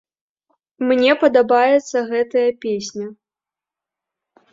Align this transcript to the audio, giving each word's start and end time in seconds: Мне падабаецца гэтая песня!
Мне 0.91 1.11
падабаецца 1.23 1.97
гэтая 2.13 2.47
песня! 2.65 3.05